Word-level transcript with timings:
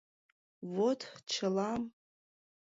—Вот 0.75 0.99
чыла... 1.31 1.71